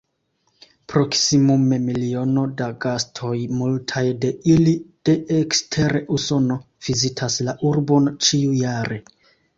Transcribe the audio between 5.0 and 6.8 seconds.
de ekster Usono,